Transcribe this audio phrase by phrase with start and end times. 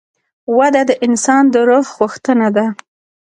[0.57, 2.65] وده د انسان د روح غوښتنه ده.